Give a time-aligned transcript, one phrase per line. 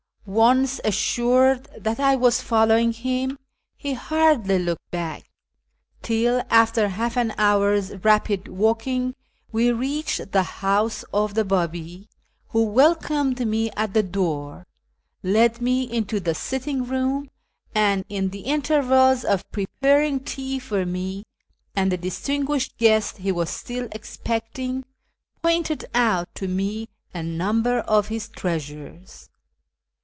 [0.23, 3.39] Once assured that I was folloM'ing him,
[3.75, 5.23] he hardly looked back,
[6.03, 9.15] till, after half an hour's rapid M'alking,
[9.51, 12.07] we reached the house of the Babi,
[12.53, 14.67] M'ho welcomed me at the door,
[15.23, 17.27] led me into the sitting room,
[17.75, 21.25] and, in the intervals of preparing tea for me
[21.75, 24.85] and the distinguished guest he was still expecting,
[25.41, 29.27] pointed out to me a number of his treasures.